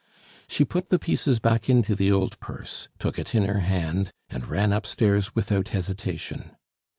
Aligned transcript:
She 0.47 0.65
put 0.65 0.89
the 0.89 0.97
pieces 0.97 1.37
back 1.37 1.69
into 1.69 1.93
the 1.93 2.11
old 2.11 2.39
purse, 2.39 2.89
took 2.97 3.19
it 3.19 3.35
in 3.35 3.45
her 3.45 3.59
hand, 3.59 4.11
and 4.31 4.47
ran 4.49 4.73
upstairs 4.73 5.35
without 5.35 5.67
hesitation. 5.67 6.57